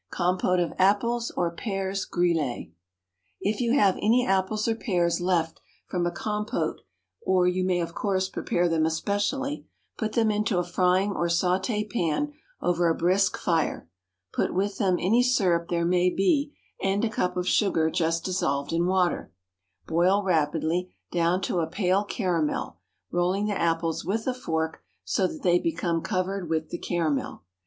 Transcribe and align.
Compote 0.09 0.59
of 0.59 0.73
Apples 0.79 1.29
or 1.37 1.51
Pears 1.51 2.07
Grillé. 2.11 2.71
If 3.39 3.61
you 3.61 3.73
have 3.73 3.97
any 4.01 4.25
apples 4.25 4.67
or 4.67 4.73
pears 4.73 5.21
left 5.21 5.61
from 5.85 6.07
a 6.07 6.11
compote 6.11 6.81
(or 7.21 7.47
you 7.47 7.63
may, 7.63 7.79
of 7.81 7.93
course, 7.93 8.27
prepare 8.27 8.67
them 8.67 8.87
especially), 8.87 9.67
put 9.99 10.13
them 10.13 10.31
into 10.31 10.57
a 10.57 10.63
frying 10.63 11.11
or 11.11 11.27
sauté 11.27 11.87
pan 11.87 12.33
over 12.63 12.89
a 12.89 12.95
brisk 12.95 13.37
fire; 13.37 13.87
put 14.33 14.55
with 14.55 14.79
them 14.79 14.97
any 14.99 15.21
syrup 15.21 15.69
there 15.69 15.85
may 15.85 16.09
be 16.09 16.51
and 16.81 17.05
a 17.05 17.07
cup 17.09 17.37
of 17.37 17.47
sugar 17.47 17.91
just 17.91 18.25
dissolved 18.25 18.73
in 18.73 18.87
water; 18.87 19.31
boil 19.85 20.23
rapidly 20.23 20.91
down 21.11 21.41
to 21.43 21.59
a 21.59 21.67
pale 21.67 22.03
caramel, 22.03 22.77
rolling 23.11 23.45
the 23.45 23.53
apples 23.53 24.03
with 24.03 24.25
a 24.25 24.33
fork 24.33 24.81
so 25.03 25.27
that 25.27 25.43
they 25.43 25.59
become 25.59 26.01
covered 26.01 26.49
with 26.49 26.69
the 26.69 26.79
caramel. 26.79 27.43